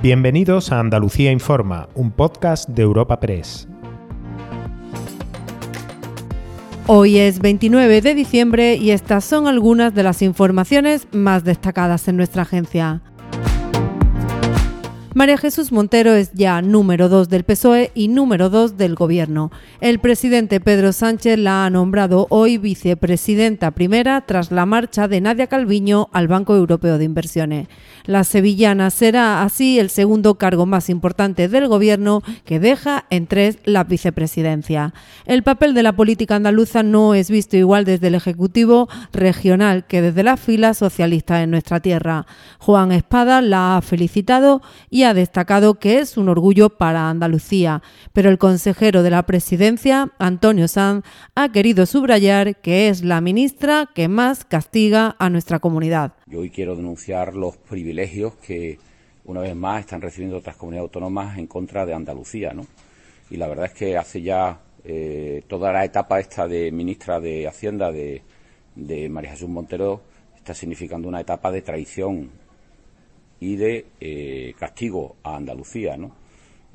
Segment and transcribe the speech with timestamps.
[0.00, 3.66] Bienvenidos a Andalucía Informa, un podcast de Europa Press.
[6.86, 12.16] Hoy es 29 de diciembre y estas son algunas de las informaciones más destacadas en
[12.16, 13.02] nuestra agencia.
[15.18, 19.50] María Jesús Montero es ya número 2 del PSOE y número 2 del Gobierno.
[19.80, 25.48] El presidente Pedro Sánchez la ha nombrado hoy vicepresidenta primera tras la marcha de Nadia
[25.48, 27.66] Calviño al Banco Europeo de Inversiones.
[28.04, 33.58] La sevillana será así el segundo cargo más importante del Gobierno que deja en tres
[33.64, 34.94] la vicepresidencia.
[35.26, 40.00] El papel de la política andaluza no es visto igual desde el Ejecutivo regional que
[40.00, 42.24] desde la fila socialista en nuestra tierra.
[42.60, 47.82] Juan Espada la ha felicitado y ha ha destacado que es un orgullo para Andalucía,
[48.12, 51.04] pero el consejero de la presidencia, Antonio Sanz,
[51.34, 56.12] ha querido subrayar que es la ministra que más castiga a nuestra comunidad.
[56.26, 58.78] Yo hoy quiero denunciar los privilegios que
[59.24, 62.66] una vez más están recibiendo otras comunidades autónomas en contra de Andalucía, ¿no?
[63.30, 67.46] Y la verdad es que hace ya eh, toda la etapa esta de ministra de
[67.48, 68.22] Hacienda de,
[68.74, 70.02] de María Jesús Montero
[70.36, 72.30] está significando una etapa de traición
[73.40, 76.12] y de eh, castigo a Andalucía, ¿no?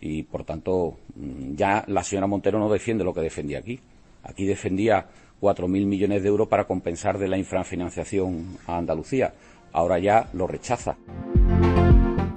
[0.00, 3.78] Y por tanto, mm, ya la señora Montero no defiende lo que defendía aquí.
[4.24, 5.06] Aquí defendía
[5.40, 9.32] 4.000 millones de euros para compensar de la infrafinanciación a Andalucía.
[9.72, 10.96] Ahora ya lo rechaza.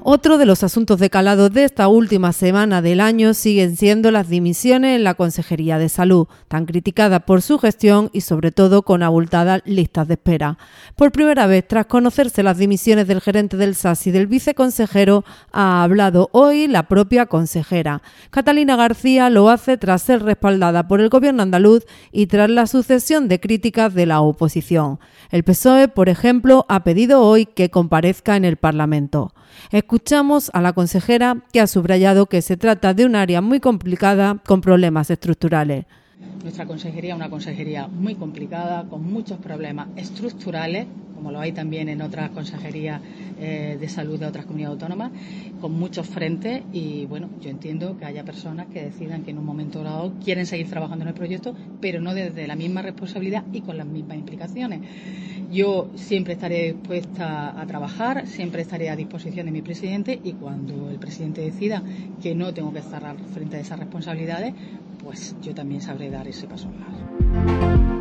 [0.07, 4.29] Otro de los asuntos de calado de esta última semana del año siguen siendo las
[4.29, 9.01] dimisiones en la Consejería de Salud, tan criticada por su gestión y sobre todo con
[9.01, 10.59] abultadas listas de espera.
[10.95, 15.81] Por primera vez, tras conocerse las dimisiones del gerente del SAS y del viceconsejero, ha
[15.81, 18.03] hablado hoy la propia consejera.
[18.29, 23.27] Catalina García lo hace tras ser respaldada por el gobierno andaluz y tras la sucesión
[23.27, 24.99] de críticas de la oposición.
[25.31, 29.33] El PSOE, por ejemplo, ha pedido hoy que comparezca en el Parlamento.
[29.95, 34.41] Escuchamos a la consejera que ha subrayado que se trata de un área muy complicada
[34.45, 35.85] con problemas estructurales.
[36.43, 40.85] Nuestra consejería es una consejería muy complicada, con muchos problemas estructurales,
[41.15, 42.99] como lo hay también en otras consejerías
[43.37, 45.11] eh, de salud de otras comunidades autónomas,
[45.59, 49.45] con muchos frentes y bueno, yo entiendo que haya personas que decidan que en un
[49.45, 53.61] momento dado quieren seguir trabajando en el proyecto, pero no desde la misma responsabilidad y
[53.61, 54.81] con las mismas implicaciones.
[55.51, 60.89] Yo siempre estaré dispuesta a trabajar, siempre estaré a disposición de mi presidente y cuando
[60.89, 61.83] el presidente decida
[62.21, 64.53] que no tengo que estar frente a esas responsabilidades,
[65.03, 66.69] pues yo también sabré dar ese paso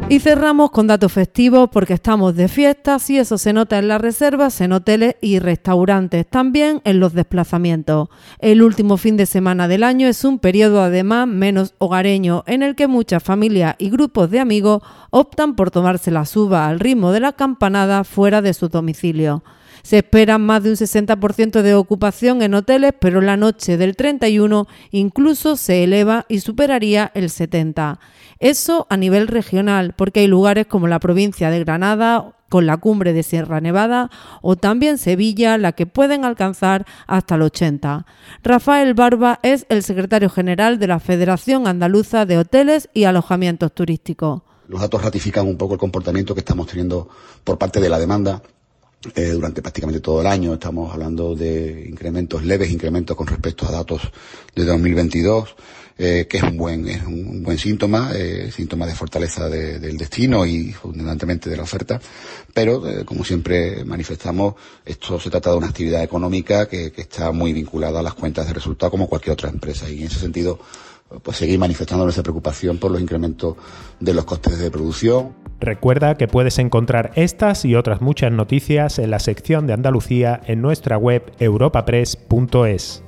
[0.07, 4.03] Y cerramos con datos festivos porque estamos de fiestas y eso se nota en las
[4.03, 8.11] reservas, en hoteles y restaurantes, también en los desplazamientos.
[8.39, 12.75] El último fin de semana del año es un periodo además menos hogareño en el
[12.77, 17.21] que muchas familias y grupos de amigos optan por tomarse la suba al ritmo de
[17.21, 19.43] la campanada fuera de su domicilio.
[19.85, 24.67] Se espera más de un 60% de ocupación en hoteles, pero la noche del 31
[24.91, 27.99] incluso se eleva y superaría el 70%.
[28.39, 33.13] Eso a nivel regional, porque hay lugares como la provincia de Granada con la cumbre
[33.13, 38.07] de Sierra Nevada o también Sevilla, la que pueden alcanzar hasta el 80.
[38.43, 44.43] Rafael Barba es el secretario general de la Federación Andaluza de Hoteles y Alojamientos Turísticos.
[44.69, 47.09] Los datos ratifican un poco el comportamiento que estamos teniendo
[47.45, 48.41] por parte de la demanda
[49.15, 50.55] eh, durante prácticamente todo el año.
[50.55, 54.03] Estamos hablando de incrementos leves, incrementos con respecto a datos
[54.55, 55.55] de 2022,
[55.97, 60.45] eh, que es un buen, es un buen síntoma, eh, síntoma de fortaleza del destino
[60.45, 62.01] y fundamentalmente de la oferta.
[62.53, 64.55] Pero, eh, como siempre manifestamos,
[64.85, 68.47] esto se trata de una actividad económica que, que está muy vinculada a las cuentas
[68.47, 69.89] de resultado como cualquier otra empresa.
[69.89, 70.59] Y en ese sentido,
[71.23, 73.57] pues seguir manifestando nuestra preocupación por los incrementos
[74.01, 75.35] de los costes de producción.
[75.61, 80.61] Recuerda que puedes encontrar estas y otras muchas noticias en la sección de Andalucía en
[80.61, 83.03] nuestra web europapress.es.